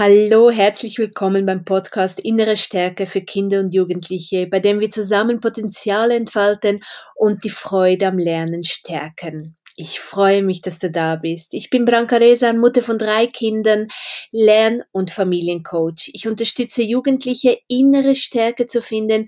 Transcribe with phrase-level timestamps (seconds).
[0.00, 5.40] Hallo, herzlich willkommen beim Podcast Innere Stärke für Kinder und Jugendliche, bei dem wir zusammen
[5.40, 6.80] Potenzial entfalten
[7.16, 9.58] und die Freude am Lernen stärken.
[9.76, 11.52] Ich freue mich, dass du da bist.
[11.52, 13.88] Ich bin Branka Resan, Mutter von drei Kindern,
[14.32, 16.10] Lern- und Familiencoach.
[16.14, 19.26] Ich unterstütze Jugendliche, innere Stärke zu finden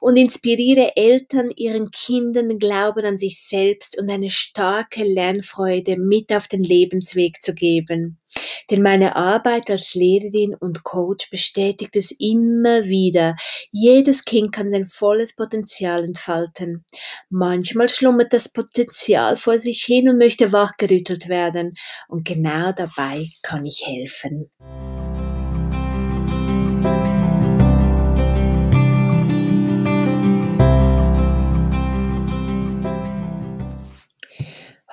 [0.00, 6.48] und inspiriere Eltern, ihren Kindern Glauben an sich selbst und eine starke Lernfreude mit auf
[6.48, 8.20] den Lebensweg zu geben.
[8.70, 13.36] Denn meine Arbeit als Lehrerin und Coach bestätigt es immer wieder.
[13.70, 16.84] Jedes Kind kann sein volles Potenzial entfalten.
[17.28, 21.74] Manchmal schlummert das Potenzial vor sich hin und möchte wachgerüttelt werden.
[22.08, 24.50] Und genau dabei kann ich helfen.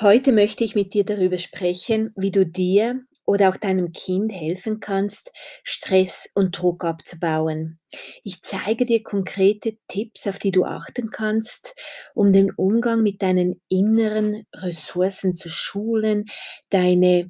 [0.02, 4.80] Heute möchte ich mit dir darüber sprechen, wie du dir oder auch deinem Kind helfen
[4.80, 5.32] kannst,
[5.64, 7.80] Stress und Druck abzubauen.
[8.24, 11.76] Ich zeige dir konkrete Tipps, auf die du achten kannst,
[12.14, 16.26] um den Umgang mit deinen inneren Ressourcen zu schulen,
[16.70, 17.30] deine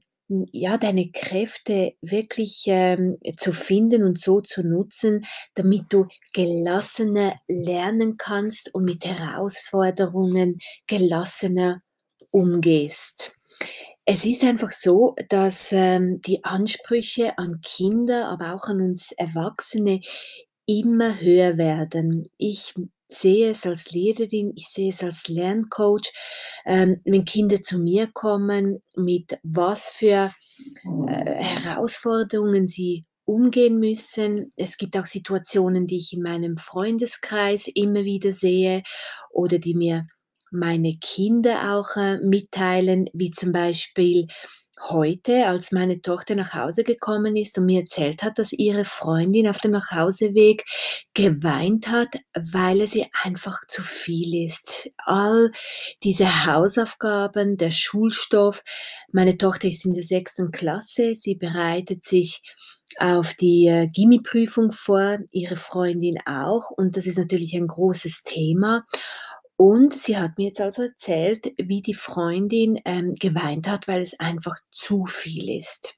[0.52, 5.26] ja, deine Kräfte wirklich ähm, zu finden und so zu nutzen,
[5.56, 11.82] damit du gelassener lernen kannst und mit Herausforderungen gelassener
[12.32, 13.36] umgehst.
[14.06, 20.02] Es ist einfach so, dass ähm, die Ansprüche an Kinder, aber auch an uns Erwachsene
[20.66, 22.28] immer höher werden.
[22.38, 22.74] Ich
[23.08, 26.12] sehe es als Lehrerin, ich sehe es als Lerncoach,
[26.66, 30.32] ähm, wenn Kinder zu mir kommen, mit was für
[31.08, 34.52] äh, Herausforderungen sie umgehen müssen.
[34.56, 38.82] Es gibt auch Situationen, die ich in meinem Freundeskreis immer wieder sehe
[39.30, 40.08] oder die mir
[40.52, 44.28] meine Kinder auch äh, mitteilen, wie zum Beispiel
[44.90, 49.48] heute, als meine Tochter nach Hause gekommen ist und mir erzählt hat, dass ihre Freundin
[49.48, 50.66] auf dem Nachhauseweg
[51.14, 54.90] geweint hat, weil es ihr einfach zu viel ist.
[54.98, 55.52] All
[56.04, 58.64] diese Hausaufgaben, der Schulstoff.
[59.12, 62.42] Meine Tochter ist in der sechsten Klasse, sie bereitet sich
[62.98, 68.84] auf die äh, Gimmi-Prüfung vor, ihre Freundin auch und das ist natürlich ein großes Thema.
[69.62, 74.20] Und sie hat mir jetzt also erzählt, wie die Freundin ähm, geweint hat, weil es
[74.20, 75.94] einfach zu viel ist.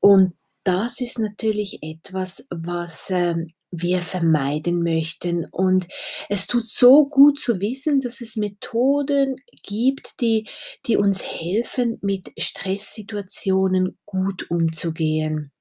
[0.00, 0.32] Und
[0.64, 5.44] das ist natürlich etwas, was ähm, wir vermeiden möchten.
[5.44, 5.86] Und
[6.28, 10.48] es tut so gut zu wissen, dass es Methoden gibt, die,
[10.86, 15.52] die uns helfen, mit Stresssituationen gut umzugehen.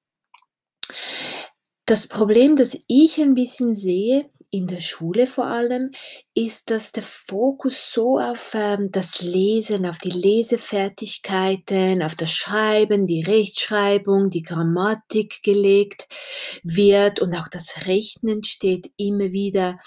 [1.86, 5.92] Das Problem, das ich ein bisschen sehe, in der Schule vor allem,
[6.34, 13.08] ist, dass der Fokus so auf ähm, das Lesen, auf die Lesefertigkeiten, auf das Schreiben,
[13.08, 16.08] die Rechtschreibung, die Grammatik gelegt
[16.64, 19.78] wird und auch das Rechnen steht immer wieder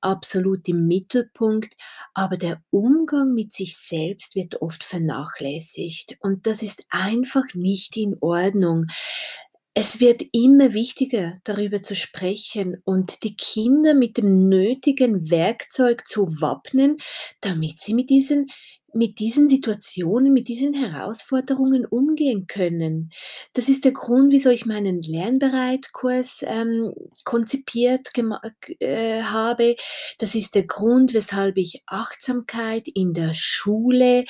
[0.00, 1.74] absolut im Mittelpunkt,
[2.14, 8.16] aber der Umgang mit sich selbst wird oft vernachlässigt und das ist einfach nicht in
[8.20, 8.86] Ordnung.
[9.80, 16.22] Es wird immer wichtiger, darüber zu sprechen und die Kinder mit dem nötigen Werkzeug zu
[16.40, 16.96] wappnen,
[17.42, 18.48] damit sie mit diesen
[18.92, 23.10] mit diesen Situationen, mit diesen Herausforderungen umgehen können.
[23.52, 26.92] Das ist der Grund, wieso ich meinen Lernbereitkurs ähm,
[27.24, 28.08] konzipiert
[28.80, 29.76] äh, habe.
[30.18, 34.24] Das ist der Grund, weshalb ich Achtsamkeit in der Schule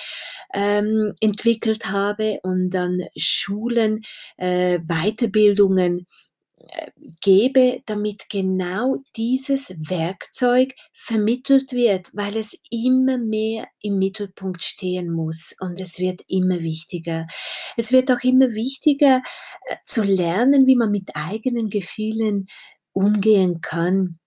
[0.53, 4.03] ähm, entwickelt habe und dann Schulen,
[4.37, 6.07] äh, Weiterbildungen
[7.21, 15.55] gebe, damit genau dieses Werkzeug vermittelt wird, weil es immer mehr im Mittelpunkt stehen muss
[15.61, 17.27] und es wird immer wichtiger.
[17.77, 19.23] Es wird auch immer wichtiger
[19.67, 22.47] äh, zu lernen, wie man mit eigenen Gefühlen
[22.93, 24.19] umgehen kann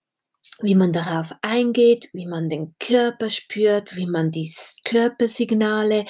[0.62, 4.52] wie man darauf eingeht, wie man den Körper spürt, wie man die
[4.84, 6.06] Körpersignale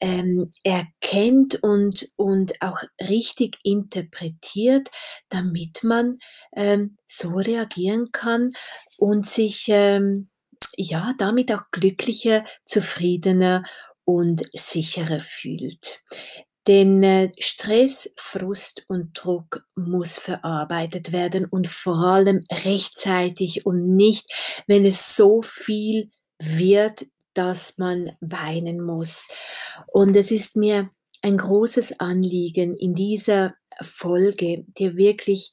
[0.00, 4.90] ähm, erkennt und, und auch richtig interpretiert,
[5.28, 6.16] damit man
[6.56, 8.50] ähm, so reagieren kann
[8.98, 10.28] und sich ähm,
[10.76, 13.64] ja damit auch glücklicher, zufriedener
[14.04, 16.02] und sicherer fühlt.
[16.66, 24.32] Denn äh, Stress, Frust und Druck muss verarbeitet werden und vor allem rechtzeitig und nicht,
[24.66, 29.28] wenn es so viel wird, dass man weinen muss.
[29.88, 30.90] Und es ist mir
[31.20, 35.52] ein großes Anliegen in dieser Folge, dir wirklich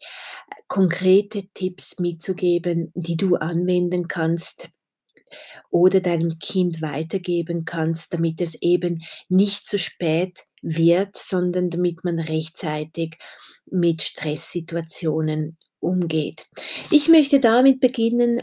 [0.68, 4.69] konkrete Tipps mitzugeben, die du anwenden kannst
[5.69, 12.19] oder deinem Kind weitergeben kannst, damit es eben nicht zu spät wird, sondern damit man
[12.19, 13.18] rechtzeitig
[13.66, 16.48] mit Stresssituationen umgeht.
[16.92, 18.42] Ich möchte damit beginnen,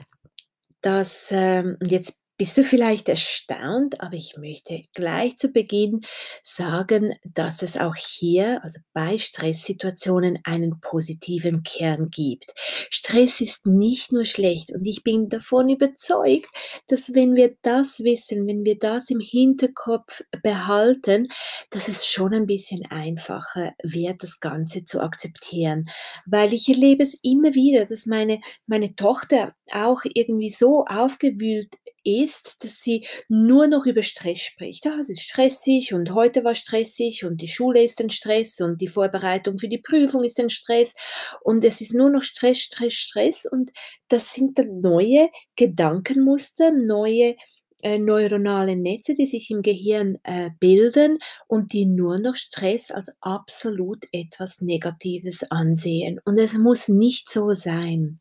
[0.80, 6.02] dass ähm, jetzt bist du vielleicht erstaunt, aber ich möchte gleich zu Beginn
[6.44, 12.52] sagen, dass es auch hier, also bei Stresssituationen, einen positiven Kern gibt.
[12.90, 16.46] Stress ist nicht nur schlecht und ich bin davon überzeugt,
[16.86, 21.26] dass wenn wir das wissen, wenn wir das im Hinterkopf behalten,
[21.70, 25.88] dass es schon ein bisschen einfacher wird, das Ganze zu akzeptieren.
[26.24, 28.38] Weil ich erlebe es immer wieder, dass meine,
[28.68, 31.74] meine Tochter auch irgendwie so aufgewühlt
[32.08, 34.86] ist, dass sie nur noch über Stress spricht.
[34.86, 38.80] Ah, es ist stressig und heute war stressig und die Schule ist ein Stress und
[38.80, 40.94] die Vorbereitung für die Prüfung ist ein Stress
[41.42, 43.70] und es ist nur noch Stress, Stress, Stress und
[44.08, 47.36] das sind dann neue Gedankenmuster, neue
[47.82, 53.12] äh, neuronale Netze, die sich im Gehirn äh, bilden und die nur noch Stress als
[53.20, 56.20] absolut etwas Negatives ansehen.
[56.24, 58.20] Und es muss nicht so sein.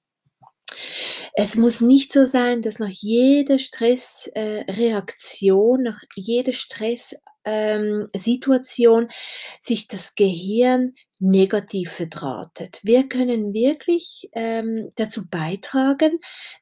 [1.33, 8.07] Es muss nicht so sein, dass nach jeder Stressreaktion, äh, nach jeder Stresssituation ähm,
[9.61, 12.81] sich das Gehirn negativ verdrahtet.
[12.83, 16.19] Wir können wirklich ähm, dazu beitragen,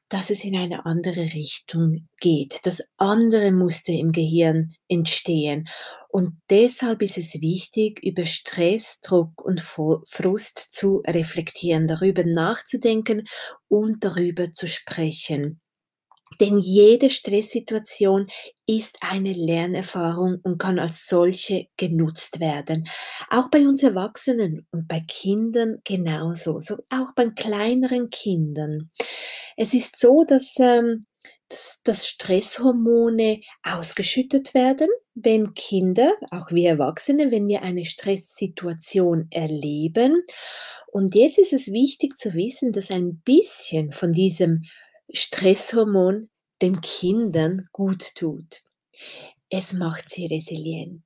[0.08, 5.64] dass es in eine andere Richtung geht, dass andere Muster im Gehirn entstehen.
[6.08, 13.24] Und deshalb ist es wichtig, über Stress, Druck und Frust zu reflektieren, darüber nachzudenken
[13.68, 15.60] und darüber zu sprechen.
[16.40, 18.26] Denn jede Stresssituation
[18.66, 22.88] ist eine Lernerfahrung und kann als solche genutzt werden.
[23.30, 28.90] Auch bei uns Erwachsenen und bei Kindern genauso, so auch bei kleineren Kindern.
[29.56, 31.06] Es ist so, dass, ähm,
[31.48, 40.22] dass, dass Stresshormone ausgeschüttet werden, wenn Kinder, auch wir Erwachsene, wenn wir eine Stresssituation erleben.
[40.88, 44.62] Und jetzt ist es wichtig zu wissen, dass ein bisschen von diesem
[45.12, 46.28] Stresshormon
[46.62, 48.62] den Kindern gut tut.
[49.50, 51.04] Es macht sie resilient.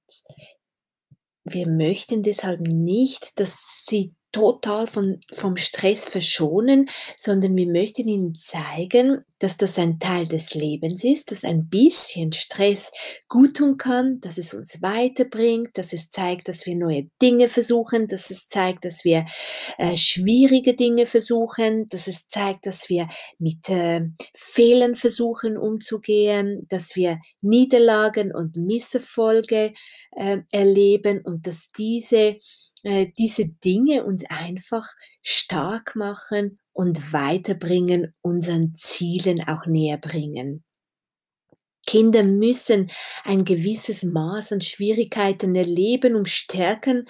[1.45, 8.35] Wir möchten deshalb nicht, dass sie total von, vom Stress verschonen, sondern wir möchten ihnen
[8.35, 12.93] zeigen, dass das ein Teil des Lebens ist, dass ein bisschen Stress
[13.29, 18.07] gut tun kann, dass es uns weiterbringt, dass es zeigt, dass wir neue Dinge versuchen,
[18.07, 19.25] dass es zeigt, dass wir
[19.79, 24.03] äh, schwierige Dinge versuchen, dass es zeigt, dass wir mit äh,
[24.35, 29.73] Fehlern versuchen umzugehen, dass wir Niederlagen und Misserfolge
[30.17, 32.37] äh, erleben und dass diese
[32.85, 34.87] diese Dinge uns einfach
[35.23, 40.65] stark machen und weiterbringen, unseren Zielen auch näher bringen.
[41.87, 42.91] Kinder müssen
[43.25, 47.03] ein gewisses Maß an Schwierigkeiten erleben, um stärker,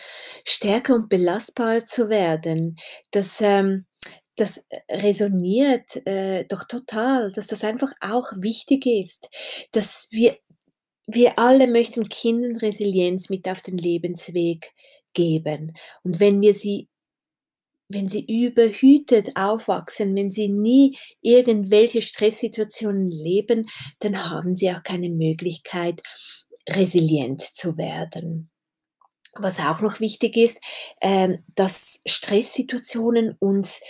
[0.44, 2.76] stärker und belastbarer zu werden.
[3.10, 3.86] Das, ähm,
[4.36, 9.28] das resoniert äh, doch total, dass das einfach auch wichtig ist,
[9.72, 10.38] dass wir,
[11.06, 14.72] wir alle möchten Kindern Resilienz mit auf den Lebensweg
[15.14, 15.74] geben.
[16.02, 16.88] Und wenn wir sie
[17.90, 23.66] wenn sie überhütet aufwachsen, wenn sie nie irgendwelche Stresssituationen leben,
[23.98, 26.00] dann haben sie auch keine Möglichkeit,
[26.68, 28.49] resilient zu werden.
[29.34, 30.60] Was auch noch wichtig ist,
[31.00, 33.80] ähm, dass Stresssituationen uns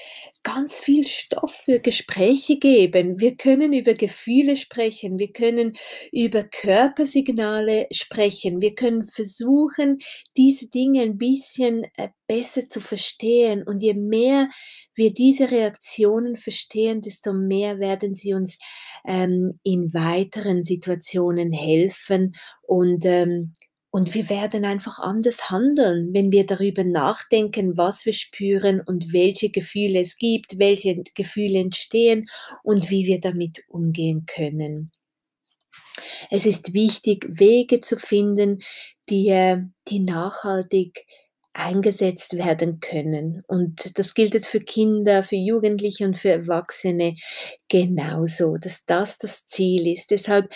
[0.42, 3.20] ganz viel Stoff für Gespräche geben.
[3.20, 5.76] Wir können über Gefühle sprechen, wir können
[6.12, 9.98] über Körpersignale sprechen, wir können versuchen,
[10.36, 13.62] diese Dinge ein bisschen äh, besser zu verstehen.
[13.62, 14.48] Und je mehr
[14.94, 18.58] wir diese Reaktionen verstehen, desto mehr werden sie uns
[19.06, 23.52] ähm, in weiteren Situationen helfen und ähm,
[23.90, 29.50] und wir werden einfach anders handeln, wenn wir darüber nachdenken, was wir spüren und welche
[29.50, 32.24] Gefühle es gibt, welche Gefühle entstehen
[32.62, 34.92] und wie wir damit umgehen können.
[36.30, 38.60] Es ist wichtig, Wege zu finden,
[39.08, 41.06] die, äh, die nachhaltig
[41.52, 43.42] eingesetzt werden können.
[43.48, 47.16] Und das gilt für Kinder, für Jugendliche und für Erwachsene
[47.68, 50.10] genauso, dass das das Ziel ist.
[50.12, 50.52] Deshalb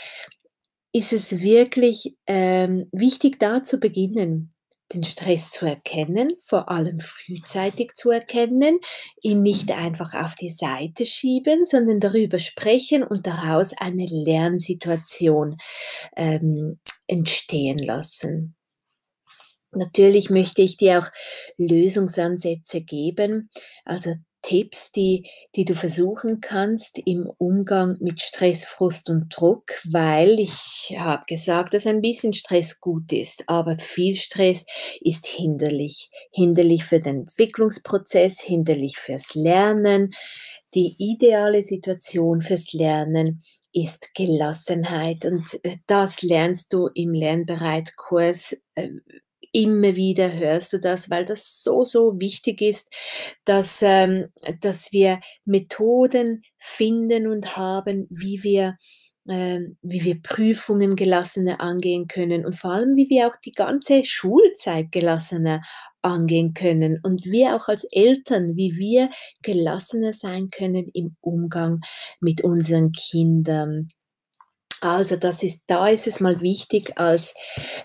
[0.94, 4.54] ist es wirklich ähm, wichtig, da zu beginnen,
[4.92, 8.78] den Stress zu erkennen, vor allem frühzeitig zu erkennen,
[9.20, 15.56] ihn nicht einfach auf die Seite schieben, sondern darüber sprechen und daraus eine Lernsituation
[16.16, 18.54] ähm, entstehen lassen.
[19.72, 21.08] Natürlich möchte ich dir auch
[21.58, 23.50] Lösungsansätze geben,
[23.84, 30.38] also Tipps, die, die du versuchen kannst im Umgang mit Stress, Frust und Druck, weil
[30.38, 34.66] ich habe gesagt, dass ein bisschen Stress gut ist, aber viel Stress
[35.00, 36.10] ist hinderlich.
[36.30, 40.10] Hinderlich für den Entwicklungsprozess, hinderlich fürs Lernen.
[40.74, 48.88] Die ideale Situation fürs Lernen ist Gelassenheit und äh, das lernst du im Lernbereitkurs äh,
[49.54, 52.92] immer wieder hörst du das, weil das so, so wichtig ist,
[53.44, 54.26] dass, ähm,
[54.60, 58.76] dass wir Methoden finden und haben, wie wir
[59.26, 64.04] äh, wie wir Prüfungen gelassener angehen können und vor allem, wie wir auch die ganze
[64.04, 65.62] Schulzeit gelassener
[66.02, 69.08] angehen können und wir auch als Eltern, wie wir
[69.42, 71.80] gelassener sein können im Umgang
[72.20, 73.88] mit unseren Kindern.
[74.84, 77.34] Also das ist, da ist es mal wichtig, als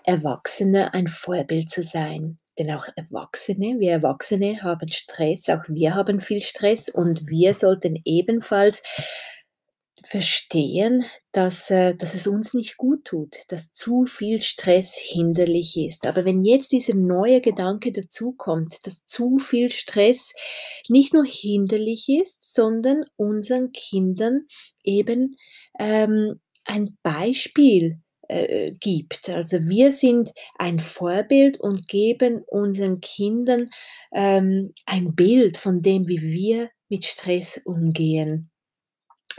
[0.03, 2.37] Erwachsene ein Vorbild zu sein.
[2.57, 7.97] Denn auch Erwachsene, wir Erwachsene haben Stress, auch wir haben viel Stress und wir sollten
[8.03, 8.83] ebenfalls
[10.03, 16.05] verstehen, dass, äh, dass es uns nicht gut tut, dass zu viel Stress hinderlich ist.
[16.05, 20.33] Aber wenn jetzt dieser neue Gedanke dazukommt, dass zu viel Stress
[20.89, 24.47] nicht nur hinderlich ist, sondern unseren Kindern
[24.83, 25.37] eben
[25.79, 29.27] ähm, ein Beispiel äh, gibt.
[29.29, 33.65] Also wir sind ein Vorbild und geben unseren Kindern
[34.13, 38.51] ähm, ein Bild von dem, wie wir mit Stress umgehen.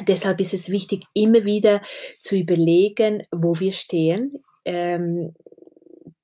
[0.07, 1.83] Deshalb ist es wichtig, immer wieder
[2.21, 4.43] zu überlegen, wo wir stehen.
[4.65, 5.35] Ähm,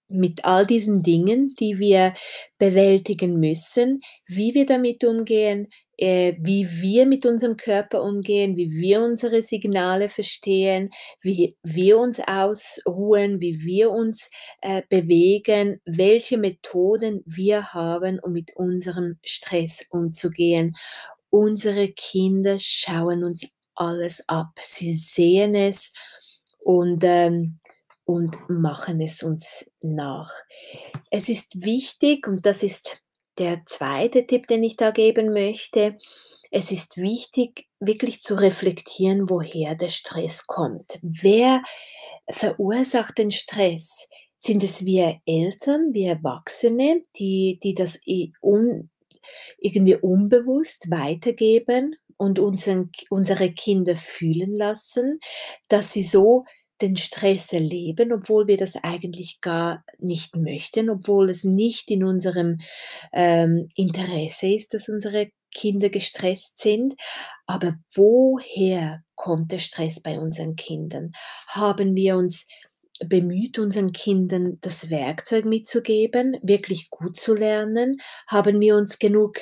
[0.09, 2.15] mit all diesen Dingen, die wir
[2.59, 9.43] bewältigen müssen, wie wir damit umgehen, wie wir mit unserem Körper umgehen, wie wir unsere
[9.43, 18.21] Signale verstehen, wie wir uns ausruhen, wie wir uns äh, bewegen, welche Methoden wir haben,
[18.21, 20.75] um mit unserem Stress umzugehen.
[21.31, 24.59] Unsere Kinder schauen uns alles ab.
[24.63, 25.93] Sie sehen es
[26.65, 27.59] und ähm,
[28.07, 30.31] und machen es uns nach.
[31.11, 33.03] Es ist wichtig, und das ist
[33.39, 35.97] der zweite Tipp, den ich da geben möchte,
[36.51, 40.99] es ist wichtig, wirklich zu reflektieren, woher der Stress kommt.
[41.03, 41.63] Wer
[42.29, 44.09] verursacht den Stress?
[44.39, 48.01] Sind es wir Eltern, wir Erwachsene, die, die das
[49.59, 55.21] irgendwie unbewusst weitergeben und unseren, unsere Kinder fühlen lassen,
[55.69, 56.45] dass sie so
[56.81, 62.59] den Stress erleben, obwohl wir das eigentlich gar nicht möchten, obwohl es nicht in unserem
[63.13, 66.95] ähm, Interesse ist, dass unsere Kinder gestresst sind.
[67.47, 71.13] Aber woher kommt der Stress bei unseren Kindern?
[71.49, 72.47] Haben wir uns
[73.01, 77.97] bemüht, unseren Kindern das Werkzeug mitzugeben, wirklich gut zu lernen?
[78.27, 79.39] Haben wir uns genug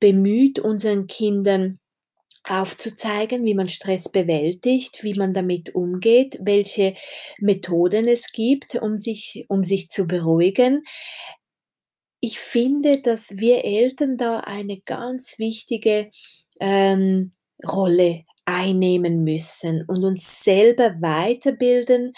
[0.00, 1.78] bemüht, unseren Kindern
[2.44, 6.94] aufzuzeigen, wie man Stress bewältigt, wie man damit umgeht, welche
[7.38, 10.82] Methoden es gibt, um sich, um sich zu beruhigen.
[12.20, 16.10] Ich finde, dass wir Eltern da eine ganz wichtige
[16.60, 17.32] ähm,
[17.66, 22.12] Rolle einnehmen müssen und uns selber weiterbilden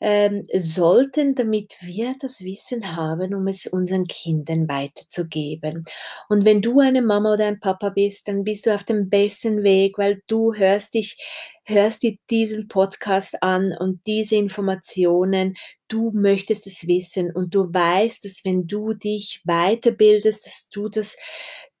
[0.00, 5.84] ähm, sollten, damit wir das Wissen haben, um es unseren Kindern weiterzugeben.
[6.28, 9.62] Und wenn du eine Mama oder ein Papa bist, dann bist du auf dem besten
[9.62, 11.16] Weg, weil du hörst dich,
[11.64, 15.54] hörst dir diesen Podcast an und diese Informationen,
[15.88, 21.16] du möchtest es wissen und du weißt, dass wenn du dich weiterbildest, dass du das,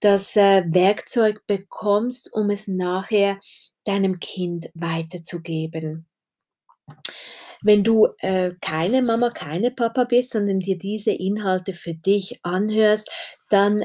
[0.00, 3.38] das äh, Werkzeug bekommst, um es nachher
[3.88, 6.06] deinem Kind weiterzugeben.
[7.62, 13.10] Wenn du äh, keine Mama, keine Papa bist, sondern dir diese Inhalte für dich anhörst,
[13.48, 13.84] dann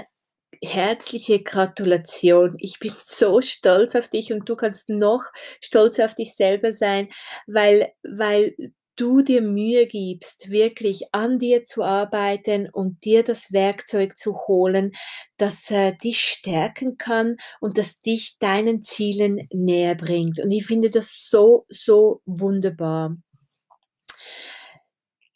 [0.63, 2.55] herzliche Gratulation.
[2.59, 5.23] Ich bin so stolz auf dich und du kannst noch
[5.61, 7.09] stolz auf dich selber sein,
[7.47, 8.55] weil, weil
[8.95, 14.91] du dir Mühe gibst, wirklich an dir zu arbeiten und dir das Werkzeug zu holen,
[15.37, 20.39] das äh, dich stärken kann und das dich deinen Zielen näher bringt.
[20.39, 23.15] Und ich finde das so, so wunderbar.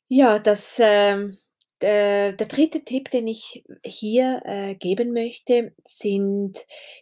[0.09, 1.29] Ja, das, äh,
[1.81, 6.57] der, der dritte Tipp, den ich hier äh, geben möchte, sind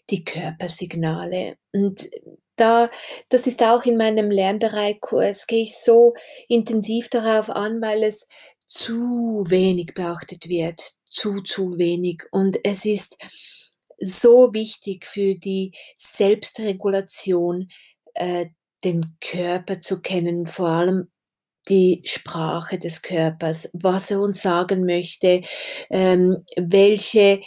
[0.09, 1.57] die Körpersignale.
[1.71, 2.09] Und
[2.55, 2.89] da,
[3.29, 6.13] das ist auch in meinem Lernbereichkurs, gehe ich so
[6.47, 8.27] intensiv darauf an, weil es
[8.67, 12.24] zu wenig beachtet wird, zu, zu wenig.
[12.31, 13.17] Und es ist
[14.00, 17.69] so wichtig für die Selbstregulation,
[18.13, 18.47] äh,
[18.83, 21.12] den Körper zu kennen, vor allem
[21.69, 25.41] die Sprache des Körpers, was er uns sagen möchte,
[25.89, 27.41] ähm, welche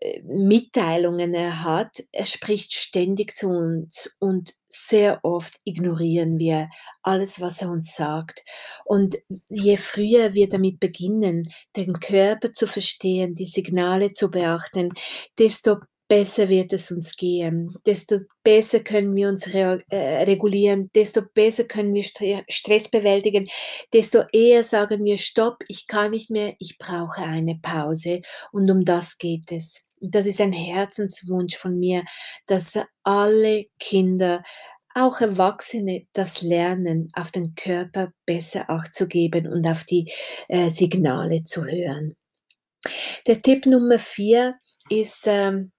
[0.00, 2.02] äh, Mitteilungen er hat.
[2.12, 6.68] Er spricht ständig zu uns und sehr oft ignorieren wir
[7.02, 8.42] alles, was er uns sagt.
[8.84, 9.16] Und
[9.48, 14.92] je früher wir damit beginnen, den Körper zu verstehen, die Signale zu beachten,
[15.38, 15.76] desto
[16.12, 21.64] besser wird es uns gehen, desto besser können wir uns re äh, regulieren, desto besser
[21.64, 23.48] können wir St Stress bewältigen,
[23.94, 28.20] desto eher sagen wir, stopp, ich kann nicht mehr, ich brauche eine Pause.
[28.52, 29.88] Und um das geht es.
[30.02, 32.04] Das ist ein Herzenswunsch von mir,
[32.46, 34.42] dass alle Kinder
[34.94, 40.12] auch Erwachsene das lernen, auf den Körper besser Acht zu geben und auf die
[40.48, 42.16] äh, Signale zu hören.
[43.26, 44.56] Der Tipp Nummer vier
[44.90, 45.71] ist, ähm,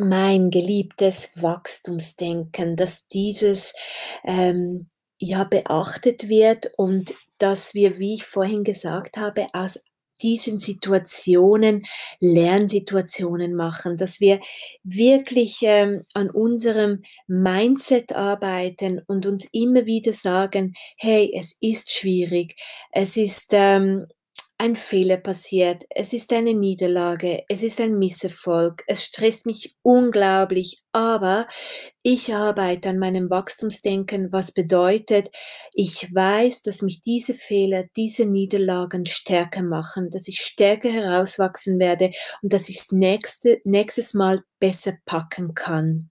[0.00, 3.74] mein geliebtes Wachstumsdenken, dass dieses
[4.24, 4.88] ähm,
[5.18, 9.80] ja beachtet wird und dass wir, wie ich vorhin gesagt habe, aus
[10.22, 11.84] diesen Situationen
[12.20, 14.40] Lernsituationen machen, dass wir
[14.82, 22.56] wirklich ähm, an unserem Mindset arbeiten und uns immer wieder sagen, hey, es ist schwierig,
[22.92, 24.06] es ist ähm,
[24.58, 30.82] ein Fehler passiert, es ist eine Niederlage, es ist ein Misserfolg, es stresst mich unglaublich,
[30.92, 31.46] aber
[32.02, 35.30] ich arbeite an meinem Wachstumsdenken, was bedeutet,
[35.74, 42.10] ich weiß, dass mich diese Fehler, diese Niederlagen stärker machen, dass ich stärker herauswachsen werde
[42.42, 46.10] und dass ich nächste, nächstes Mal besser packen kann.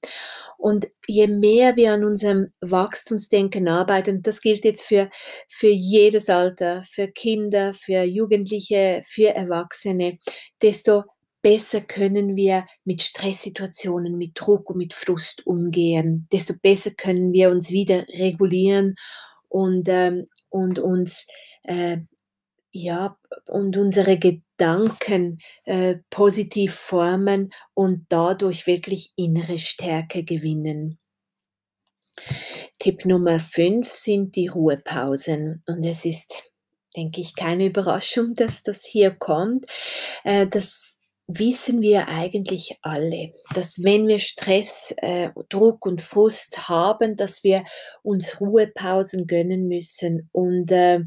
[0.57, 5.09] Und je mehr wir an unserem Wachstumsdenken arbeiten, das gilt jetzt für,
[5.47, 10.17] für jedes Alter, für Kinder, für Jugendliche, für Erwachsene,
[10.61, 11.03] desto
[11.41, 17.49] besser können wir mit Stresssituationen, mit Druck und mit Frust umgehen, desto besser können wir
[17.49, 18.95] uns wieder regulieren
[19.47, 21.25] und, ähm, und uns
[21.63, 21.99] äh,
[22.71, 30.99] ja, und unsere Gedanken äh, positiv formen und dadurch wirklich innere Stärke gewinnen.
[32.79, 35.63] Tipp Nummer 5 sind die Ruhepausen.
[35.67, 36.51] Und es ist,
[36.95, 39.65] denke ich, keine Überraschung, dass das hier kommt.
[40.23, 40.97] Äh, das
[41.27, 47.63] wissen wir eigentlich alle, dass wenn wir Stress, äh, Druck und Frust haben, dass wir
[48.01, 51.01] uns Ruhepausen gönnen müssen und, äh,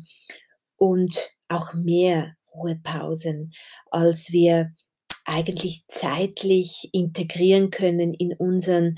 [0.76, 3.52] und auch mehr Ruhepausen,
[3.90, 4.72] als wir
[5.24, 8.96] eigentlich zeitlich integrieren können in unseren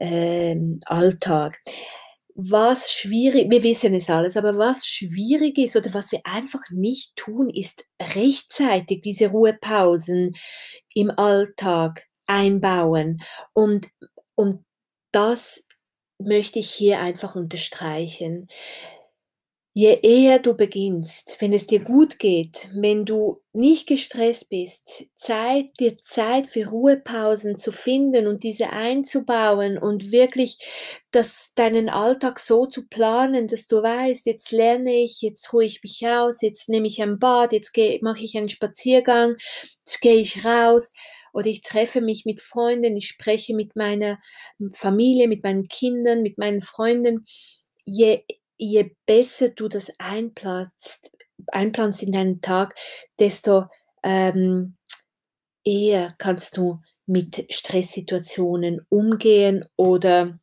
[0.00, 1.60] ähm, Alltag.
[2.36, 7.14] Was schwierig, wir wissen es alles, aber was schwierig ist oder was wir einfach nicht
[7.16, 10.34] tun, ist rechtzeitig diese Ruhepausen
[10.94, 13.22] im Alltag einbauen.
[13.52, 13.86] Und,
[14.34, 14.64] und
[15.12, 15.68] das
[16.18, 18.48] möchte ich hier einfach unterstreichen.
[19.76, 25.66] Je eher du beginnst, wenn es dir gut geht, wenn du nicht gestresst bist, Zeit,
[25.80, 30.58] dir Zeit für Ruhepausen zu finden und diese einzubauen und wirklich
[31.10, 35.82] das, deinen Alltag so zu planen, dass du weißt, jetzt lerne ich, jetzt ruhe ich
[35.82, 39.34] mich aus, jetzt nehme ich ein Bad, jetzt mache ich einen Spaziergang,
[39.80, 40.92] jetzt gehe ich raus
[41.32, 44.20] oder ich treffe mich mit Freunden, ich spreche mit meiner
[44.70, 47.24] Familie, mit meinen Kindern, mit meinen Freunden.
[47.84, 48.22] Je
[48.56, 51.10] je besser du das einplanst,
[51.48, 52.74] einplanst in deinen Tag,
[53.18, 53.66] desto
[54.02, 54.76] ähm,
[55.64, 60.38] eher kannst du mit Stresssituationen umgehen oder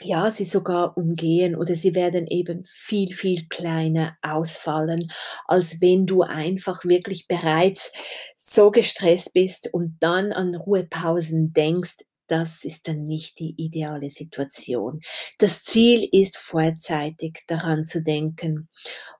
[0.00, 5.08] ja, sie sogar umgehen oder sie werden eben viel, viel kleiner ausfallen,
[5.46, 7.92] als wenn du einfach wirklich bereits
[8.38, 15.00] so gestresst bist und dann an Ruhepausen denkst, das ist dann nicht die ideale Situation.
[15.38, 18.68] Das Ziel ist vorzeitig daran zu denken.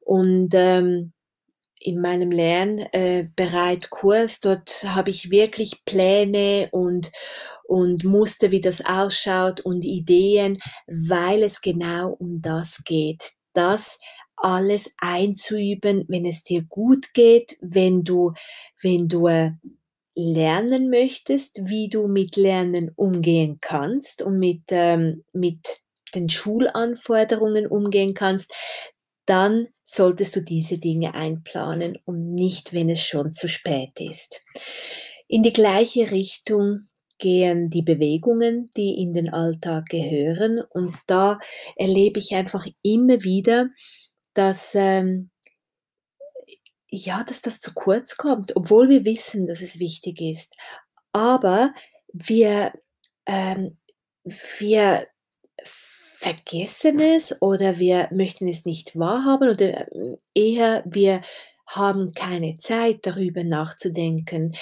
[0.01, 1.13] Und ähm,
[1.85, 7.11] in meinem Lernbereit-Kurs, äh, dort habe ich wirklich Pläne und,
[7.65, 13.33] und Muster, wie das ausschaut und Ideen, weil es genau um das geht.
[13.53, 13.99] Das
[14.37, 18.33] alles einzuüben, wenn es dir gut geht, wenn du,
[18.81, 19.53] wenn du äh,
[20.15, 25.81] lernen möchtest, wie du mit Lernen umgehen kannst und mit, ähm, mit
[26.15, 28.53] den Schulanforderungen umgehen kannst,
[29.27, 34.43] dann solltest du diese Dinge einplanen und nicht, wenn es schon zu spät ist.
[35.29, 40.61] In die gleiche Richtung gehen die Bewegungen, die in den Alltag gehören.
[40.61, 41.39] Und da
[41.77, 43.69] erlebe ich einfach immer wieder,
[44.35, 45.31] dass ähm,
[46.93, 50.55] ja, dass das zu kurz kommt, obwohl wir wissen, dass es wichtig ist.
[51.13, 51.73] Aber
[52.13, 52.73] wir,
[53.27, 53.79] ähm,
[54.59, 55.07] wir
[56.19, 61.23] vergessen es oder wir möchten es nicht wahrhaben oder ähm, eher wir
[61.67, 64.55] haben keine Zeit darüber nachzudenken.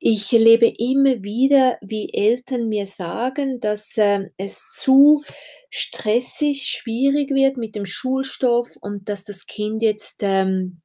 [0.00, 5.22] Ich erlebe immer wieder, wie Eltern mir sagen, dass äh, es zu
[5.70, 10.80] stressig, schwierig wird mit dem Schulstoff und dass das Kind jetzt ähm,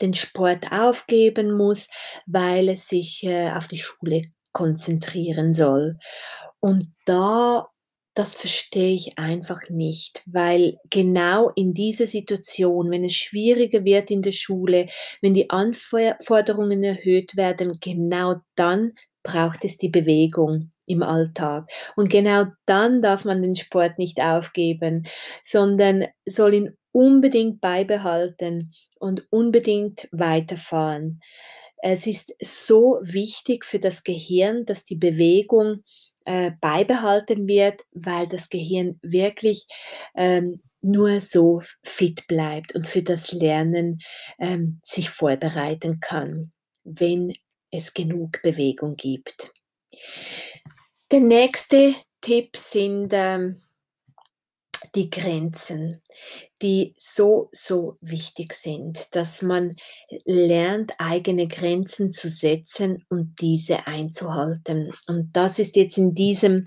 [0.00, 1.88] den Sport aufgeben muss,
[2.26, 5.98] weil es sich äh, auf die Schule konzentrieren soll.
[6.60, 7.68] Und da
[8.14, 14.20] das verstehe ich einfach nicht, weil genau in dieser Situation, wenn es schwieriger wird in
[14.22, 14.86] der Schule,
[15.22, 21.70] wenn die Anforderungen erhöht werden, genau dann braucht es die Bewegung im Alltag.
[21.96, 25.06] Und genau dann darf man den Sport nicht aufgeben,
[25.42, 31.20] sondern soll ihn unbedingt beibehalten und unbedingt weiterfahren.
[31.78, 35.82] Es ist so wichtig für das Gehirn, dass die Bewegung
[36.24, 39.66] äh, beibehalten wird, weil das Gehirn wirklich
[40.14, 44.00] ähm, nur so fit bleibt und für das Lernen
[44.38, 46.52] ähm, sich vorbereiten kann,
[46.84, 47.32] wenn
[47.70, 49.52] es genug Bewegung gibt.
[51.10, 53.60] Der nächste Tipp sind ähm,
[54.94, 56.02] die Grenzen,
[56.62, 59.72] die so, so wichtig sind, dass man
[60.24, 64.92] lernt, eigene Grenzen zu setzen und diese einzuhalten.
[65.08, 66.66] Und das ist jetzt in diesem,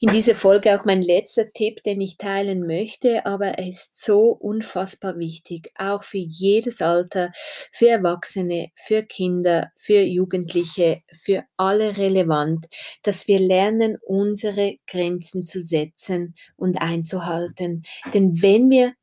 [0.00, 4.30] in dieser Folge auch mein letzter Tipp, den ich teilen möchte, aber er ist so
[4.30, 7.30] unfassbar wichtig, auch für jedes Alter,
[7.70, 12.66] für Erwachsene, für Kinder, für Jugendliche, für alle relevant,
[13.02, 17.84] dass wir lernen, unsere Grenzen zu setzen und einzuhalten.
[18.12, 18.94] Denn wenn wir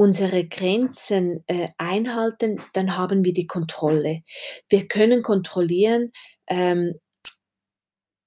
[0.00, 4.22] unsere Grenzen äh, einhalten, dann haben wir die Kontrolle.
[4.70, 6.10] Wir können kontrollieren,
[6.46, 6.94] ähm,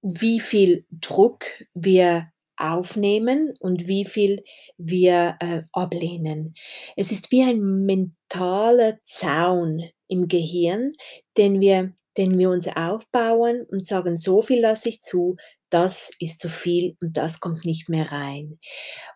[0.03, 4.43] wie viel Druck wir aufnehmen und wie viel
[4.77, 6.53] wir äh, ablehnen.
[6.95, 10.91] Es ist wie ein mentaler Zaun im Gehirn,
[11.37, 15.37] den wir, den wir uns aufbauen und sagen, so viel lasse ich zu,
[15.71, 18.59] das ist zu viel und das kommt nicht mehr rein.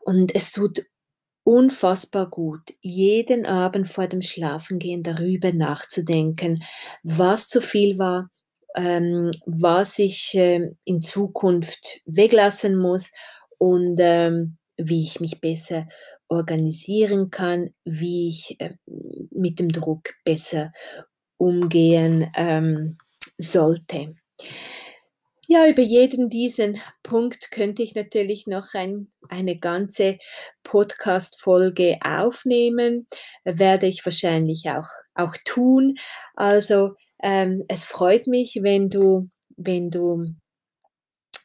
[0.04, 0.82] Und es tut
[1.47, 6.62] unfassbar gut, jeden Abend vor dem Schlafengehen darüber nachzudenken,
[7.03, 8.29] was zu viel war,
[8.75, 13.13] ähm, was ich äh, in Zukunft weglassen muss
[13.60, 15.88] und ähm, wie ich mich besser
[16.27, 18.73] organisieren kann, wie ich äh,
[19.31, 20.73] mit dem Druck besser
[21.38, 22.97] umgehen ähm,
[23.38, 24.15] sollte.
[25.49, 30.17] Ja, über jeden diesen Punkt könnte ich natürlich noch ein, eine ganze
[30.63, 33.07] Podcast-Folge aufnehmen,
[33.45, 35.95] werde ich wahrscheinlich auch, auch tun.
[36.36, 40.36] Also ähm, es freut mich, wenn du, wenn du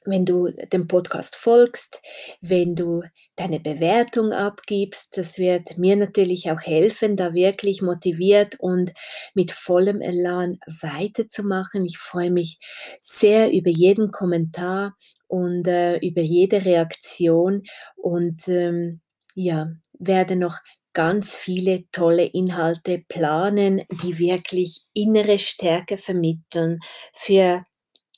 [0.05, 2.01] wenn du dem Podcast folgst,
[2.41, 3.03] wenn du
[3.37, 5.17] deine Bewertung abgibst.
[5.17, 8.93] Das wird mir natürlich auch helfen, da wirklich motiviert und
[9.35, 11.85] mit vollem Elan weiterzumachen.
[11.85, 12.59] Ich freue mich
[13.03, 14.97] sehr über jeden Kommentar
[15.29, 17.63] und äh, über jede Reaktion
[17.97, 19.01] und ähm,
[19.35, 20.59] ja, werde noch
[20.93, 26.81] ganz viele tolle Inhalte planen, die wirklich innere Stärke vermitteln
[27.15, 27.65] für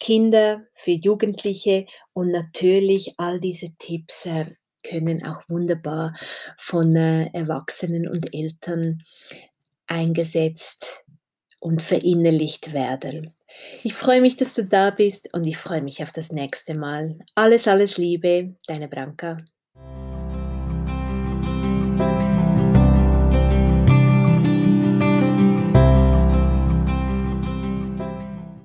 [0.01, 4.47] Kinder, für Jugendliche und natürlich all diese Tipps äh,
[4.83, 6.15] können auch wunderbar
[6.59, 9.03] von äh, Erwachsenen und Eltern
[9.87, 11.05] eingesetzt
[11.61, 13.35] und verinnerlicht werden.
[13.83, 17.19] Ich freue mich, dass du da bist und ich freue mich auf das nächste Mal.
[17.35, 19.39] Alles, alles Liebe, deine Branka.